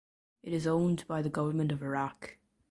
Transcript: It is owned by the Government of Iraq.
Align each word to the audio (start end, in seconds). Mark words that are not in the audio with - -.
It 0.41 0.51
is 0.51 0.65
owned 0.65 1.05
by 1.07 1.21
the 1.21 1.29
Government 1.29 1.71
of 1.71 1.83
Iraq. 1.83 2.39